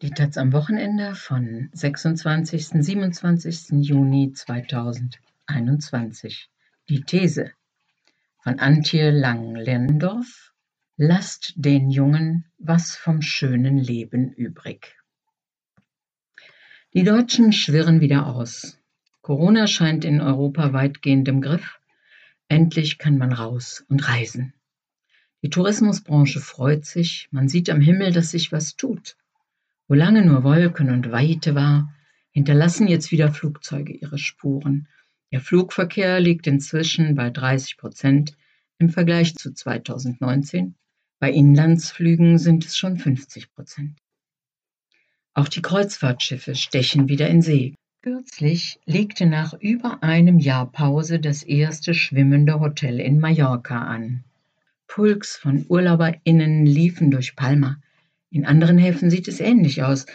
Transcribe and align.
Die 0.00 0.10
Taz 0.10 0.36
am 0.36 0.52
Wochenende 0.52 1.16
von 1.16 1.70
26. 1.72 2.68
27. 2.68 3.84
Juni 3.84 4.32
2021. 4.32 6.48
Die 6.88 7.00
These 7.00 7.50
von 8.44 8.60
Antje 8.60 9.10
Lang-Lendorf. 9.10 10.52
Lasst 10.96 11.54
den 11.56 11.90
Jungen 11.90 12.44
was 12.58 12.94
vom 12.94 13.22
schönen 13.22 13.76
Leben 13.76 14.32
übrig. 14.32 14.94
Die 16.94 17.02
Deutschen 17.02 17.52
schwirren 17.52 18.00
wieder 18.00 18.28
aus. 18.28 18.78
Corona 19.20 19.66
scheint 19.66 20.04
in 20.04 20.20
Europa 20.20 20.72
weitgehend 20.72 21.26
im 21.26 21.40
Griff. 21.40 21.80
Endlich 22.46 22.98
kann 22.98 23.18
man 23.18 23.32
raus 23.32 23.84
und 23.88 24.08
reisen. 24.08 24.54
Die 25.42 25.50
Tourismusbranche 25.50 26.38
freut 26.38 26.84
sich. 26.84 27.26
Man 27.32 27.48
sieht 27.48 27.68
am 27.68 27.80
Himmel, 27.80 28.12
dass 28.12 28.30
sich 28.30 28.52
was 28.52 28.76
tut. 28.76 29.16
Wo 29.88 29.94
lange 29.94 30.24
nur 30.24 30.44
Wolken 30.44 30.90
und 30.90 31.10
Weite 31.10 31.54
war, 31.54 31.94
hinterlassen 32.30 32.88
jetzt 32.88 33.10
wieder 33.10 33.32
Flugzeuge 33.32 33.94
ihre 33.94 34.18
Spuren. 34.18 34.86
Der 35.32 35.40
Flugverkehr 35.40 36.20
liegt 36.20 36.46
inzwischen 36.46 37.14
bei 37.14 37.30
30 37.30 37.78
Prozent 37.78 38.36
im 38.78 38.90
Vergleich 38.90 39.34
zu 39.34 39.52
2019. 39.52 40.74
Bei 41.18 41.32
Inlandsflügen 41.32 42.38
sind 42.38 42.66
es 42.66 42.76
schon 42.76 42.98
50 42.98 43.50
Prozent. 43.54 43.98
Auch 45.32 45.48
die 45.48 45.62
Kreuzfahrtschiffe 45.62 46.54
stechen 46.54 47.08
wieder 47.08 47.28
in 47.28 47.40
See. 47.40 47.74
Kürzlich 48.02 48.78
legte 48.84 49.24
nach 49.24 49.54
über 49.54 50.02
einem 50.02 50.38
Jahr 50.38 50.70
Pause 50.70 51.18
das 51.18 51.42
erste 51.42 51.94
schwimmende 51.94 52.60
Hotel 52.60 53.00
in 53.00 53.20
Mallorca 53.20 53.80
an. 53.82 54.22
Pulks 54.86 55.36
von 55.36 55.64
UrlauberInnen 55.66 56.66
liefen 56.66 57.10
durch 57.10 57.36
Palma. 57.36 57.80
In 58.30 58.44
anderen 58.44 58.78
Häfen 58.78 59.10
sieht 59.10 59.28
es 59.28 59.40
ähnlich 59.40 59.82
aus. 59.82 60.06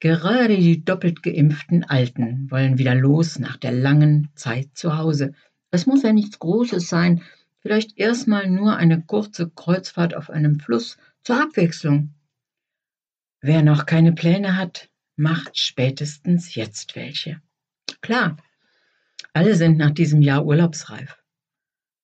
Gerade 0.00 0.56
die 0.56 0.84
doppelt 0.84 1.22
geimpften 1.22 1.84
Alten 1.84 2.50
wollen 2.50 2.78
wieder 2.78 2.94
los 2.94 3.38
nach 3.38 3.56
der 3.56 3.72
langen 3.72 4.30
Zeit 4.34 4.70
zu 4.74 4.98
Hause. 4.98 5.32
Es 5.70 5.86
muss 5.86 6.02
ja 6.02 6.12
nichts 6.12 6.38
Großes 6.40 6.88
sein, 6.88 7.22
vielleicht 7.60 7.96
erstmal 7.98 8.50
nur 8.50 8.76
eine 8.76 9.00
kurze 9.02 9.48
Kreuzfahrt 9.48 10.14
auf 10.14 10.28
einem 10.28 10.58
Fluss 10.58 10.98
zur 11.22 11.40
Abwechslung. 11.40 12.14
Wer 13.40 13.62
noch 13.62 13.86
keine 13.86 14.12
Pläne 14.12 14.56
hat, 14.56 14.88
macht 15.16 15.56
spätestens 15.56 16.54
jetzt 16.56 16.96
welche. 16.96 17.40
Klar, 18.00 18.36
alle 19.32 19.54
sind 19.54 19.78
nach 19.78 19.92
diesem 19.92 20.20
Jahr 20.20 20.44
urlaubsreif. 20.44 21.21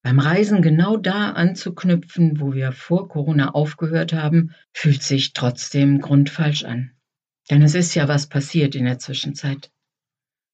Beim 0.09 0.21
Reisen 0.21 0.63
genau 0.63 0.97
da 0.97 1.33
anzuknüpfen, 1.33 2.41
wo 2.41 2.55
wir 2.55 2.73
vor 2.73 3.11
Corona 3.11 3.51
aufgehört 3.51 4.15
haben, 4.15 4.55
fühlt 4.73 5.03
sich 5.03 5.35
trotzdem 5.35 6.01
grundfalsch 6.01 6.65
an. 6.65 6.93
Denn 7.51 7.61
es 7.61 7.75
ist 7.75 7.95
ja 7.95 8.09
was 8.09 8.27
passiert 8.27 8.75
in 8.75 8.87
der 8.87 8.99
Zwischenzeit. 8.99 9.71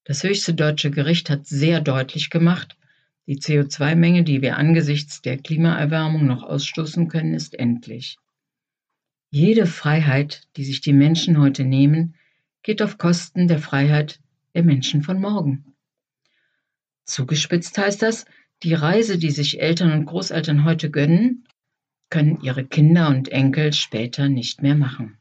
Das 0.03 0.23
höchste 0.23 0.53
deutsche 0.53 0.91
Gericht 0.91 1.29
hat 1.29 1.47
sehr 1.47 1.79
deutlich 1.79 2.29
gemacht, 2.29 2.75
die 3.27 3.37
CO2-Menge, 3.37 4.25
die 4.25 4.41
wir 4.41 4.57
angesichts 4.57 5.21
der 5.21 5.37
Klimaerwärmung 5.37 6.27
noch 6.27 6.43
ausstoßen 6.43 7.07
können, 7.07 7.33
ist 7.33 7.57
endlich. 7.57 8.17
Jede 9.29 9.67
Freiheit, 9.67 10.49
die 10.57 10.65
sich 10.65 10.81
die 10.81 10.91
Menschen 10.91 11.39
heute 11.39 11.63
nehmen, 11.63 12.15
geht 12.61 12.81
auf 12.81 12.97
Kosten 12.97 13.47
der 13.47 13.59
Freiheit 13.59 14.19
der 14.53 14.63
Menschen 14.63 15.01
von 15.01 15.21
morgen. 15.21 15.77
Zugespitzt 17.05 17.77
heißt 17.77 18.01
das, 18.01 18.25
die 18.63 18.73
Reise, 18.73 19.17
die 19.17 19.31
sich 19.31 19.61
Eltern 19.61 19.91
und 19.91 20.05
Großeltern 20.05 20.65
heute 20.65 20.89
gönnen, 20.89 21.45
können 22.09 22.39
ihre 22.41 22.65
Kinder 22.65 23.09
und 23.09 23.29
Enkel 23.29 23.73
später 23.73 24.29
nicht 24.29 24.61
mehr 24.61 24.75
machen. 24.75 25.17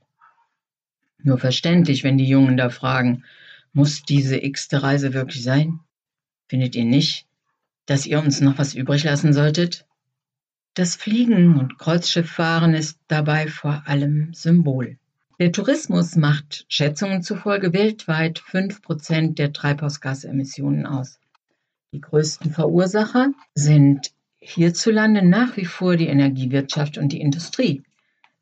Nur 1.22 1.38
verständlich, 1.38 2.04
wenn 2.04 2.18
die 2.18 2.28
Jungen 2.28 2.56
da 2.56 2.70
fragen, 2.70 3.24
muss 3.72 4.02
diese 4.02 4.42
x-te 4.42 4.82
Reise 4.82 5.14
wirklich 5.14 5.42
sein? 5.42 5.80
Findet 6.48 6.76
ihr 6.76 6.84
nicht, 6.84 7.26
dass 7.86 8.06
ihr 8.06 8.20
uns 8.20 8.40
noch 8.40 8.58
was 8.58 8.74
übrig 8.74 9.04
lassen 9.04 9.32
solltet? 9.32 9.86
Das 10.74 10.96
Fliegen 10.96 11.58
und 11.58 11.78
Kreuzschifffahren 11.78 12.74
ist 12.74 12.98
dabei 13.08 13.48
vor 13.48 13.84
allem 13.86 14.34
Symbol. 14.34 14.98
Der 15.40 15.50
Tourismus 15.50 16.14
macht 16.14 16.64
Schätzungen 16.68 17.22
zufolge 17.22 17.72
weltweit 17.72 18.38
fünf 18.38 18.82
Prozent 18.82 19.38
der 19.38 19.52
Treibhausgasemissionen 19.52 20.86
aus. 20.86 21.18
Die 21.94 22.00
größten 22.00 22.50
Verursacher 22.50 23.28
sind 23.54 24.10
hierzulande 24.40 25.24
nach 25.24 25.56
wie 25.56 25.64
vor 25.64 25.96
die 25.96 26.08
Energiewirtschaft 26.08 26.98
und 26.98 27.12
die 27.12 27.20
Industrie. 27.20 27.84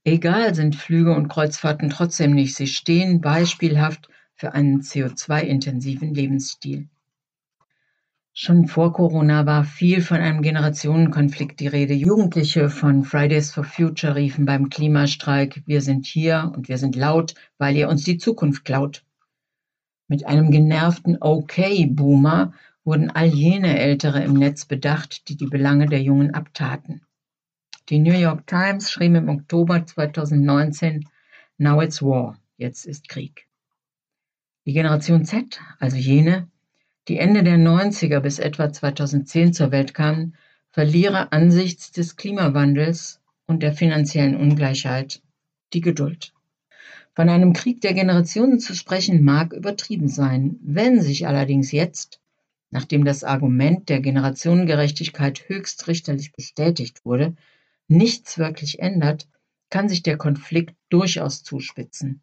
Egal 0.04 0.54
sind 0.54 0.74
Flüge 0.74 1.14
und 1.14 1.28
Kreuzfahrten 1.28 1.90
trotzdem 1.90 2.32
nicht. 2.32 2.54
Sie 2.54 2.66
stehen 2.66 3.20
beispielhaft 3.20 4.08
für 4.34 4.54
einen 4.54 4.80
CO2-intensiven 4.80 6.14
Lebensstil. 6.14 6.88
Schon 8.32 8.68
vor 8.68 8.94
Corona 8.94 9.44
war 9.44 9.64
viel 9.64 10.00
von 10.00 10.16
einem 10.16 10.40
Generationenkonflikt 10.40 11.60
die 11.60 11.68
Rede. 11.68 11.92
Jugendliche 11.92 12.70
von 12.70 13.04
Fridays 13.04 13.52
for 13.52 13.64
Future 13.64 14.16
riefen 14.16 14.46
beim 14.46 14.70
Klimastreik, 14.70 15.62
wir 15.66 15.82
sind 15.82 16.06
hier 16.06 16.50
und 16.56 16.70
wir 16.70 16.78
sind 16.78 16.96
laut, 16.96 17.34
weil 17.58 17.76
ihr 17.76 17.90
uns 17.90 18.02
die 18.02 18.16
Zukunft 18.16 18.64
klaut. 18.64 19.04
Mit 20.08 20.26
einem 20.26 20.50
genervten 20.50 21.18
Okay-Boomer 21.20 22.54
wurden 22.84 23.10
all 23.10 23.26
jene 23.26 23.78
Ältere 23.78 24.22
im 24.24 24.34
Netz 24.34 24.64
bedacht, 24.64 25.28
die 25.28 25.36
die 25.36 25.46
Belange 25.46 25.86
der 25.86 26.02
Jungen 26.02 26.34
abtaten. 26.34 27.02
Die 27.88 27.98
New 27.98 28.18
York 28.18 28.46
Times 28.46 28.90
schrieb 28.90 29.14
im 29.14 29.28
Oktober 29.28 29.84
2019, 29.84 31.08
Now 31.58 31.82
it's 31.82 32.02
war, 32.02 32.38
jetzt 32.56 32.86
ist 32.86 33.08
Krieg. 33.08 33.46
Die 34.64 34.72
Generation 34.72 35.24
Z, 35.24 35.60
also 35.78 35.96
jene, 35.96 36.48
die 37.08 37.18
Ende 37.18 37.42
der 37.42 37.58
90er 37.58 38.20
bis 38.20 38.38
etwa 38.38 38.72
2010 38.72 39.52
zur 39.52 39.72
Welt 39.72 39.92
kamen, 39.94 40.36
verliere 40.70 41.32
angesichts 41.32 41.90
des 41.90 42.16
Klimawandels 42.16 43.20
und 43.46 43.62
der 43.62 43.72
finanziellen 43.72 44.36
Ungleichheit 44.36 45.20
die 45.72 45.80
Geduld. 45.80 46.32
Von 47.14 47.28
einem 47.28 47.52
Krieg 47.52 47.80
der 47.80 47.92
Generationen 47.92 48.58
zu 48.58 48.74
sprechen 48.74 49.22
mag 49.22 49.52
übertrieben 49.52 50.08
sein. 50.08 50.56
Wenn 50.62 51.02
sich 51.02 51.26
allerdings 51.26 51.72
jetzt 51.72 52.21
nachdem 52.72 53.04
das 53.04 53.22
Argument 53.22 53.88
der 53.88 54.00
Generationengerechtigkeit 54.00 55.48
höchstrichterlich 55.48 56.32
bestätigt 56.32 57.04
wurde, 57.04 57.36
nichts 57.86 58.38
wirklich 58.38 58.80
ändert, 58.80 59.28
kann 59.70 59.88
sich 59.88 60.02
der 60.02 60.16
Konflikt 60.16 60.74
durchaus 60.88 61.44
zuspitzen. 61.44 62.22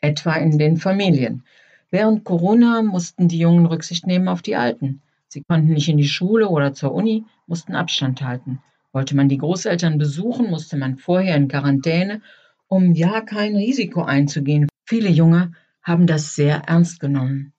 Etwa 0.00 0.34
in 0.34 0.56
den 0.56 0.76
Familien. 0.76 1.44
Während 1.90 2.24
Corona 2.24 2.82
mussten 2.82 3.26
die 3.26 3.40
Jungen 3.40 3.66
Rücksicht 3.66 4.06
nehmen 4.06 4.28
auf 4.28 4.40
die 4.40 4.56
Alten. 4.56 5.02
Sie 5.26 5.42
konnten 5.42 5.72
nicht 5.74 5.88
in 5.88 5.98
die 5.98 6.08
Schule 6.08 6.48
oder 6.48 6.72
zur 6.72 6.94
Uni, 6.94 7.24
mussten 7.46 7.74
Abstand 7.74 8.22
halten. 8.22 8.62
Wollte 8.92 9.16
man 9.16 9.28
die 9.28 9.38
Großeltern 9.38 9.98
besuchen, 9.98 10.48
musste 10.48 10.76
man 10.76 10.96
vorher 10.96 11.36
in 11.36 11.48
Quarantäne, 11.48 12.22
um 12.68 12.94
ja 12.94 13.20
kein 13.20 13.56
Risiko 13.56 14.02
einzugehen. 14.02 14.68
Viele 14.84 15.10
Junge 15.10 15.52
haben 15.82 16.06
das 16.06 16.36
sehr 16.36 16.62
ernst 16.68 17.00
genommen. 17.00 17.52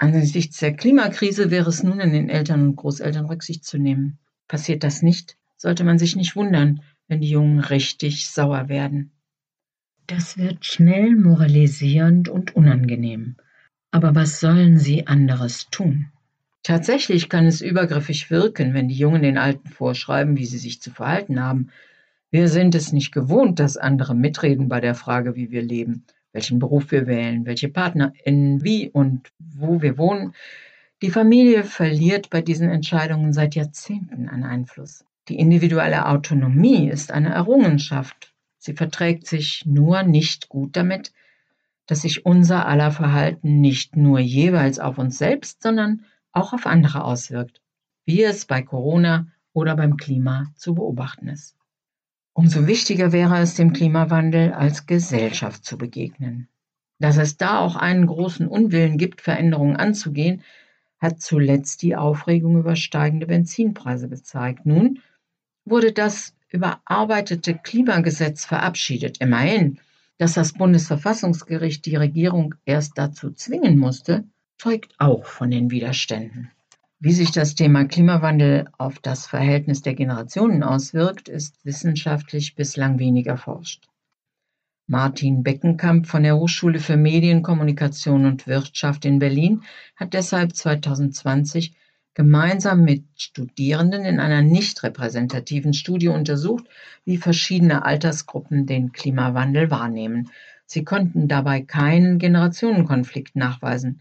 Angesichts 0.00 0.58
der 0.58 0.74
Klimakrise 0.74 1.50
wäre 1.50 1.68
es 1.68 1.82
nun 1.82 2.00
an 2.00 2.12
den 2.12 2.30
Eltern 2.30 2.62
und 2.62 2.76
Großeltern 2.76 3.26
Rücksicht 3.26 3.64
zu 3.64 3.78
nehmen. 3.78 4.16
Passiert 4.46 4.84
das 4.84 5.02
nicht, 5.02 5.36
sollte 5.56 5.82
man 5.82 5.98
sich 5.98 6.14
nicht 6.14 6.36
wundern, 6.36 6.82
wenn 7.08 7.20
die 7.20 7.30
Jungen 7.30 7.58
richtig 7.58 8.28
sauer 8.28 8.68
werden. 8.68 9.10
Das 10.06 10.38
wird 10.38 10.64
schnell 10.64 11.16
moralisierend 11.16 12.28
und 12.28 12.54
unangenehm. 12.54 13.38
Aber 13.90 14.14
was 14.14 14.38
sollen 14.38 14.78
sie 14.78 15.08
anderes 15.08 15.66
tun? 15.68 16.06
Tatsächlich 16.62 17.28
kann 17.28 17.46
es 17.46 17.60
übergriffig 17.60 18.30
wirken, 18.30 18.74
wenn 18.74 18.86
die 18.86 18.94
Jungen 18.94 19.22
den 19.22 19.36
Alten 19.36 19.68
vorschreiben, 19.68 20.36
wie 20.36 20.46
sie 20.46 20.58
sich 20.58 20.80
zu 20.80 20.92
verhalten 20.92 21.42
haben. 21.42 21.70
Wir 22.30 22.46
sind 22.46 22.76
es 22.76 22.92
nicht 22.92 23.10
gewohnt, 23.10 23.58
dass 23.58 23.76
andere 23.76 24.14
mitreden 24.14 24.68
bei 24.68 24.80
der 24.80 24.94
Frage, 24.94 25.34
wie 25.34 25.50
wir 25.50 25.62
leben 25.62 26.04
welchen 26.38 26.60
Beruf 26.60 26.92
wir 26.92 27.08
wählen, 27.08 27.46
welche 27.46 27.68
PartnerInnen, 27.68 28.62
wie 28.62 28.90
und 28.90 29.32
wo 29.40 29.82
wir 29.82 29.98
wohnen. 29.98 30.34
Die 31.02 31.10
Familie 31.10 31.64
verliert 31.64 32.30
bei 32.30 32.42
diesen 32.42 32.70
Entscheidungen 32.70 33.32
seit 33.32 33.56
Jahrzehnten 33.56 34.28
an 34.28 34.44
Einfluss. 34.44 35.04
Die 35.28 35.36
individuelle 35.36 36.06
Autonomie 36.06 36.88
ist 36.88 37.10
eine 37.10 37.30
Errungenschaft. 37.30 38.32
Sie 38.56 38.74
verträgt 38.74 39.26
sich 39.26 39.64
nur 39.66 40.04
nicht 40.04 40.48
gut 40.48 40.76
damit, 40.76 41.12
dass 41.86 42.02
sich 42.02 42.24
unser 42.24 42.66
aller 42.66 42.92
Verhalten 42.92 43.60
nicht 43.60 43.96
nur 43.96 44.20
jeweils 44.20 44.78
auf 44.78 44.96
uns 44.96 45.18
selbst, 45.18 45.60
sondern 45.60 46.04
auch 46.30 46.52
auf 46.52 46.66
andere 46.66 47.02
auswirkt, 47.02 47.60
wie 48.04 48.22
es 48.22 48.44
bei 48.44 48.62
Corona 48.62 49.26
oder 49.52 49.74
beim 49.74 49.96
Klima 49.96 50.52
zu 50.54 50.76
beobachten 50.76 51.26
ist. 51.26 51.57
Umso 52.38 52.68
wichtiger 52.68 53.10
wäre 53.10 53.40
es, 53.40 53.56
dem 53.56 53.72
Klimawandel 53.72 54.52
als 54.52 54.86
Gesellschaft 54.86 55.64
zu 55.64 55.76
begegnen. 55.76 56.46
Dass 57.00 57.16
es 57.16 57.36
da 57.36 57.58
auch 57.58 57.74
einen 57.74 58.06
großen 58.06 58.46
Unwillen 58.46 58.96
gibt, 58.96 59.22
Veränderungen 59.22 59.74
anzugehen, 59.74 60.44
hat 61.00 61.20
zuletzt 61.20 61.82
die 61.82 61.96
Aufregung 61.96 62.56
über 62.56 62.76
steigende 62.76 63.26
Benzinpreise 63.26 64.08
gezeigt. 64.08 64.66
Nun 64.66 65.00
wurde 65.64 65.92
das 65.92 66.36
überarbeitete 66.48 67.54
Klimagesetz 67.54 68.44
verabschiedet. 68.44 69.18
Immerhin. 69.18 69.80
Dass 70.16 70.34
das 70.34 70.52
Bundesverfassungsgericht 70.52 71.84
die 71.86 71.96
Regierung 71.96 72.54
erst 72.64 72.98
dazu 72.98 73.32
zwingen 73.32 73.78
musste, 73.78 74.22
zeugt 74.58 74.94
auch 74.98 75.26
von 75.26 75.50
den 75.50 75.72
Widerständen. 75.72 76.52
Wie 77.00 77.12
sich 77.12 77.30
das 77.30 77.54
Thema 77.54 77.84
Klimawandel 77.84 78.66
auf 78.76 78.98
das 78.98 79.24
Verhältnis 79.24 79.82
der 79.82 79.94
Generationen 79.94 80.64
auswirkt, 80.64 81.28
ist 81.28 81.64
wissenschaftlich 81.64 82.56
bislang 82.56 82.98
wenig 82.98 83.28
erforscht. 83.28 83.86
Martin 84.88 85.44
Beckenkamp 85.44 86.08
von 86.08 86.24
der 86.24 86.36
Hochschule 86.36 86.80
für 86.80 86.96
Medien, 86.96 87.42
Kommunikation 87.42 88.26
und 88.26 88.48
Wirtschaft 88.48 89.04
in 89.04 89.20
Berlin 89.20 89.62
hat 89.94 90.12
deshalb 90.12 90.56
2020 90.56 91.76
gemeinsam 92.14 92.82
mit 92.82 93.04
Studierenden 93.14 94.04
in 94.04 94.18
einer 94.18 94.42
nicht 94.42 94.82
repräsentativen 94.82 95.74
Studie 95.74 96.08
untersucht, 96.08 96.64
wie 97.04 97.16
verschiedene 97.16 97.84
Altersgruppen 97.84 98.66
den 98.66 98.90
Klimawandel 98.90 99.70
wahrnehmen. 99.70 100.30
Sie 100.66 100.82
konnten 100.82 101.28
dabei 101.28 101.62
keinen 101.62 102.18
Generationenkonflikt 102.18 103.36
nachweisen. 103.36 104.00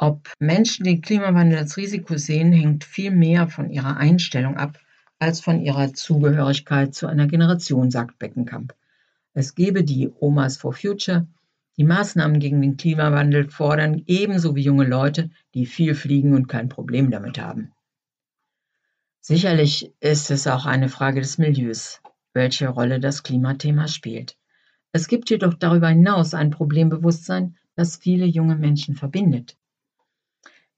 Ob 0.00 0.32
Menschen 0.38 0.84
den 0.84 1.02
Klimawandel 1.02 1.58
als 1.58 1.76
Risiko 1.76 2.16
sehen, 2.16 2.52
hängt 2.52 2.84
viel 2.84 3.10
mehr 3.10 3.48
von 3.48 3.68
ihrer 3.68 3.96
Einstellung 3.96 4.56
ab 4.56 4.78
als 5.18 5.40
von 5.40 5.60
ihrer 5.60 5.92
Zugehörigkeit 5.92 6.94
zu 6.94 7.08
einer 7.08 7.26
Generation, 7.26 7.90
sagt 7.90 8.20
Beckenkamp. 8.20 8.74
Es 9.34 9.56
gebe 9.56 9.82
die 9.82 10.08
Omas 10.20 10.56
for 10.56 10.72
Future, 10.72 11.26
die 11.76 11.82
Maßnahmen 11.82 12.38
gegen 12.38 12.62
den 12.62 12.76
Klimawandel 12.76 13.50
fordern, 13.50 14.04
ebenso 14.06 14.54
wie 14.54 14.62
junge 14.62 14.86
Leute, 14.86 15.30
die 15.54 15.66
viel 15.66 15.96
fliegen 15.96 16.32
und 16.32 16.46
kein 16.46 16.68
Problem 16.68 17.10
damit 17.10 17.40
haben. 17.40 17.72
Sicherlich 19.20 19.92
ist 19.98 20.30
es 20.30 20.46
auch 20.46 20.64
eine 20.64 20.88
Frage 20.88 21.20
des 21.20 21.38
Milieus, 21.38 22.00
welche 22.34 22.68
Rolle 22.68 23.00
das 23.00 23.24
Klimathema 23.24 23.88
spielt. 23.88 24.36
Es 24.92 25.08
gibt 25.08 25.28
jedoch 25.28 25.54
darüber 25.54 25.88
hinaus 25.88 26.34
ein 26.34 26.50
Problembewusstsein, 26.50 27.56
das 27.74 27.96
viele 27.96 28.26
junge 28.26 28.54
Menschen 28.54 28.94
verbindet. 28.94 29.57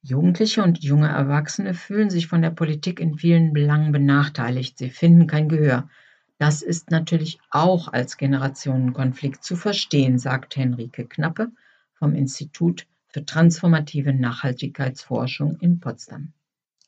Jugendliche 0.02 0.62
und 0.62 0.82
junge 0.82 1.08
Erwachsene 1.08 1.74
fühlen 1.74 2.08
sich 2.08 2.26
von 2.26 2.40
der 2.40 2.50
Politik 2.50 3.00
in 3.00 3.18
vielen 3.18 3.52
Belangen 3.52 3.92
benachteiligt. 3.92 4.78
Sie 4.78 4.88
finden 4.88 5.26
kein 5.26 5.48
Gehör. 5.48 5.90
Das 6.38 6.62
ist 6.62 6.90
natürlich 6.90 7.38
auch 7.50 7.92
als 7.92 8.16
Generationenkonflikt 8.16 9.44
zu 9.44 9.56
verstehen, 9.56 10.18
sagt 10.18 10.56
Henrike 10.56 11.06
Knappe 11.06 11.52
vom 11.92 12.14
Institut 12.14 12.86
für 13.08 13.26
transformative 13.26 14.14
Nachhaltigkeitsforschung 14.14 15.58
in 15.60 15.80
Potsdam. 15.80 16.32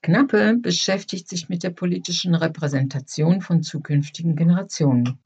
Knappe 0.00 0.56
beschäftigt 0.56 1.28
sich 1.28 1.50
mit 1.50 1.62
der 1.62 1.70
politischen 1.70 2.34
Repräsentation 2.34 3.42
von 3.42 3.62
zukünftigen 3.62 4.36
Generationen. 4.36 5.18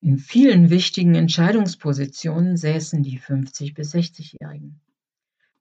In 0.00 0.16
vielen 0.16 0.70
wichtigen 0.70 1.14
Entscheidungspositionen 1.14 2.56
säßen 2.56 3.02
die 3.02 3.18
50 3.18 3.74
bis 3.74 3.94
60-Jährigen. 3.94 4.80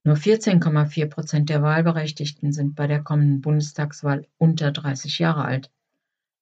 Nur 0.06 0.18
14,4 0.18 1.07
Prozent 1.07 1.50
der 1.50 1.63
Wahlberechtigten 1.63 2.54
sind 2.54 2.75
bei 2.75 2.86
der 2.86 3.02
kommenden 3.02 3.42
Bundestagswahl 3.42 4.28
unter 4.38 4.72
30 4.72 5.18
Jahre 5.18 5.46
alt. 5.46 5.72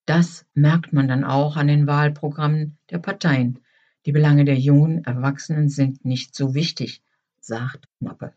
Das 0.06 0.46
merkt 0.54 0.92
man 0.92 1.08
dann 1.08 1.24
auch 1.24 1.56
an 1.56 1.68
den 1.68 1.88
Wahlprogrammen 1.88 2.78
der 2.90 2.98
Parteien. 2.98 3.60
Die 4.06 4.12
Belange 4.12 4.44
der 4.44 4.60
jungen 4.60 5.06
Erwachsenen 5.06 5.70
sind 5.70 6.04
nicht 6.04 6.36
so 6.36 6.54
wichtig, 6.54 7.02
sagt 7.40 7.88
Knappe. 8.00 8.34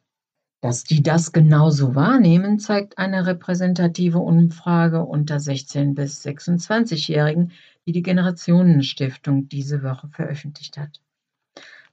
Dass 0.61 0.84
die 0.84 1.02
das 1.02 1.32
genauso 1.32 1.96
wahrnehmen, 1.96 2.61
zeigt 2.61 2.96
eine 2.96 3.26
repräsentative 3.26 4.19
Umfrage 4.19 5.02
unter 5.02 5.40
16 5.40 5.96
bis 5.96 6.25
26-Jährigen, 6.25 7.50
die 7.84 7.90
die 7.90 8.02
Generationenstiftung 8.02 9.49
diese 9.49 9.82
Woche 9.82 10.06
veröffentlicht 10.06 10.78
hat. 10.78 11.00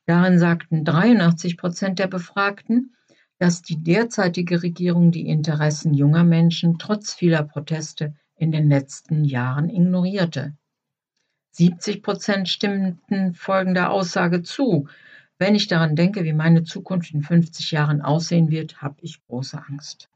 Darin 0.06 0.38
sagten 0.38 0.86
83 0.86 1.58
Prozent 1.58 1.98
der 1.98 2.08
Befragten, 2.08 2.94
dass 3.44 3.62
die 3.62 3.84
derzeitige 3.84 4.64
Regierung 4.64 5.12
die 5.12 5.28
Interessen 5.28 5.94
junger 5.94 6.24
Menschen 6.24 6.80
trotz 6.80 7.14
vieler 7.14 7.44
Proteste 7.44 8.16
in 8.38 8.54
den 8.54 8.70
letzten 8.70 9.26
Jahren 9.26 9.70
ignorierte. 9.70 10.56
70 11.52 12.02
Prozent 12.04 12.48
stimmten 12.48 13.34
folgender 13.34 13.92
Aussage 13.92 14.44
zu. 14.44 14.88
Wenn 15.40 15.56
ich 15.56 15.68
daran 15.68 15.98
denke, 15.98 16.24
wie 16.24 16.32
meine 16.32 16.64
Zukunft 16.64 17.14
in 17.14 17.22
50 17.22 17.72
Jahren 17.72 18.02
aussehen 18.02 18.50
wird, 18.50 18.82
habe 18.82 18.96
ich 19.02 19.22
große 19.28 19.62
Angst. 19.68 20.08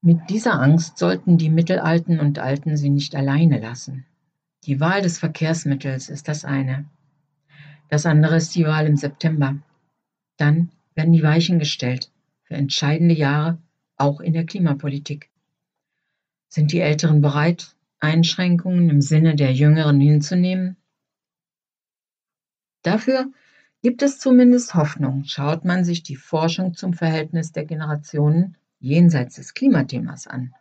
Mit 0.00 0.30
dieser 0.30 0.58
Angst 0.58 0.96
sollten 0.96 1.36
die 1.36 1.50
Mittelalten 1.50 2.18
und 2.18 2.38
Alten 2.38 2.78
sie 2.78 2.88
nicht 2.88 3.14
alleine 3.14 3.60
lassen. 3.60 4.06
Die 4.64 4.80
Wahl 4.80 5.02
des 5.02 5.18
Verkehrsmittels 5.18 6.08
ist 6.08 6.28
das 6.28 6.46
eine. 6.46 6.86
Das 7.90 8.06
andere 8.06 8.36
ist 8.36 8.54
die 8.54 8.64
Wahl 8.64 8.86
im 8.86 8.96
September. 8.96 9.58
Dann 10.38 10.70
werden 10.94 11.12
die 11.12 11.22
Weichen 11.22 11.58
gestellt 11.58 12.10
für 12.48 12.54
entscheidende 12.54 13.14
Jahre, 13.14 13.58
auch 13.96 14.20
in 14.20 14.32
der 14.32 14.46
Klimapolitik. 14.46 15.30
Sind 16.48 16.72
die 16.72 16.80
Älteren 16.80 17.20
bereit, 17.20 17.76
Einschränkungen 18.00 18.88
im 18.88 19.02
Sinne 19.02 19.36
der 19.36 19.52
Jüngeren 19.52 20.00
hinzunehmen? 20.00 20.76
Dafür 22.82 23.30
gibt 23.82 24.00
es 24.02 24.18
zumindest 24.18 24.74
Hoffnung, 24.74 25.24
schaut 25.24 25.66
man 25.66 25.84
sich 25.84 26.02
die 26.02 26.16
Forschung 26.16 26.74
zum 26.74 26.94
Verhältnis 26.94 27.52
der 27.52 27.66
Generationen 27.66 28.56
jenseits 28.80 29.36
des 29.36 29.52
Klimathemas 29.52 30.26
an. 30.26 30.54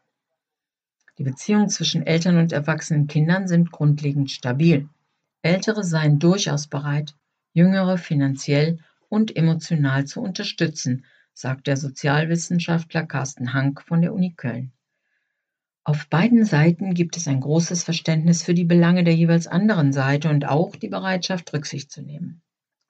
Die 1.18 1.24
Beziehungen 1.24 1.70
zwischen 1.70 2.06
Eltern 2.06 2.38
und 2.38 2.52
erwachsenen 2.52 3.08
Kindern 3.08 3.48
sind 3.48 3.72
grundlegend 3.72 4.30
stabil. 4.30 4.90
Ältere 5.42 5.86
seien 5.86 6.20
durchaus 6.20 6.68
bereit, 6.68 7.16
Jüngere 7.54 7.98
finanziell 7.98 8.80
und 9.08 9.38
emotional 9.38 10.06
zu 10.06 10.22
unterstützen, 10.22 11.06
sagt 11.40 11.68
der 11.68 11.78
Sozialwissenschaftler 11.78 13.06
Carsten 13.06 13.54
Hank 13.54 13.84
von 13.84 14.02
der 14.02 14.12
Uni 14.12 14.34
Köln. 14.34 14.72
Auf 15.84 16.10
beiden 16.10 16.46
Seiten 16.46 16.96
gibt 16.96 17.16
es 17.16 17.28
ein 17.28 17.42
großes 17.42 17.84
Verständnis 17.84 18.42
für 18.42 18.56
die 18.56 18.64
Belange 18.64 19.04
der 19.04 19.14
jeweils 19.14 19.46
anderen 19.46 19.94
Seite 19.94 20.30
und 20.32 20.48
auch 20.48 20.76
die 20.76 20.88
Bereitschaft, 20.88 21.54
Rücksicht 21.54 21.92
zu 21.92 22.02
nehmen. 22.02 22.42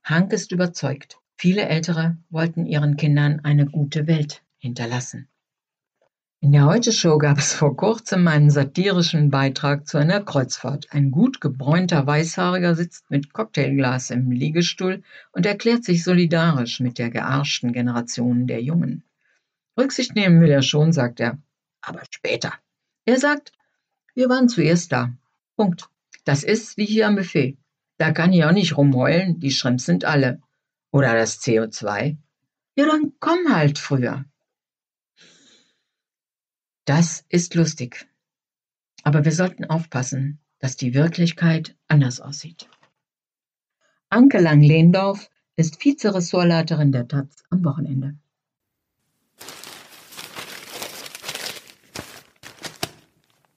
Hank 0.01 0.31
ist 0.31 0.53
überzeugt, 0.53 1.19
viele 1.35 1.67
Ältere 1.67 2.19
wollten 2.29 2.65
ihren 2.65 2.95
Kindern 2.95 3.41
eine 3.41 3.65
gute 3.65 4.07
Welt 4.07 4.43
hinterlassen. 4.59 5.27
In 6.39 6.51
der 6.51 6.67
Heute-Show 6.67 7.17
gab 7.17 7.39
es 7.39 7.53
vor 7.53 7.75
kurzem 7.75 8.27
einen 8.27 8.51
satirischen 8.51 9.31
Beitrag 9.31 9.87
zu 9.87 9.97
einer 9.97 10.23
Kreuzfahrt. 10.23 10.85
Ein 10.91 11.09
gut 11.09 11.41
gebräunter 11.41 12.05
Weißhaariger 12.05 12.75
sitzt 12.75 13.09
mit 13.09 13.33
Cocktailglas 13.33 14.11
im 14.11 14.29
Liegestuhl 14.29 15.01
und 15.31 15.47
erklärt 15.47 15.83
sich 15.83 16.03
solidarisch 16.03 16.79
mit 16.79 16.99
der 16.99 17.09
gearschten 17.09 17.73
Generation 17.73 18.45
der 18.45 18.61
Jungen. 18.61 19.03
Rücksicht 19.79 20.13
nehmen 20.13 20.39
will 20.39 20.51
er 20.51 20.61
schon, 20.61 20.93
sagt 20.93 21.19
er, 21.19 21.39
aber 21.81 22.03
später. 22.11 22.53
Er 23.05 23.17
sagt, 23.17 23.51
wir 24.13 24.29
waren 24.29 24.47
zuerst 24.47 24.91
da. 24.91 25.11
Punkt. 25.55 25.89
Das 26.23 26.43
ist 26.43 26.77
wie 26.77 26.85
hier 26.85 27.07
am 27.07 27.15
Buffet. 27.15 27.57
Da 27.97 28.11
kann 28.11 28.31
ich 28.31 28.45
auch 28.45 28.51
nicht 28.51 28.77
rumheulen, 28.77 29.39
die 29.39 29.51
Shrimps 29.51 29.85
sind 29.85 30.05
alle. 30.05 30.39
Oder 30.91 31.15
das 31.15 31.41
CO2. 31.41 32.15
Ja, 32.75 32.85
dann 32.85 33.13
komm 33.19 33.51
halt 33.51 33.79
früher. 33.79 34.25
Das 36.87 37.25
ist 37.27 37.53
lustig. 37.55 38.07
Aber 39.03 39.25
wir 39.25 39.33
sollten 39.33 39.65
aufpassen, 39.65 40.39
dass 40.59 40.77
die 40.77 40.93
Wirklichkeit 40.93 41.75
anders 41.89 42.21
aussieht. 42.21 42.69
Anke 44.07 44.39
Lang-Lehndorf 44.39 45.29
ist 45.57 45.83
Vizeressortleiterin 45.83 46.93
der 46.93 47.05
Taz 47.09 47.43
am 47.49 47.65
Wochenende. 47.65 48.17